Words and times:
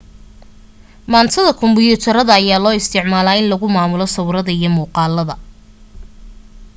maantada 1.11 1.51
kumbiyuutarada 1.59 2.31
ayaa 2.39 2.63
loo 2.63 2.75
isticmaalaa 2.81 3.39
in 3.41 3.45
lagu 3.51 3.67
maamulo 3.75 4.05
sawirada 4.15 4.51
iyo 4.57 4.69
muuqaalada 4.75 5.35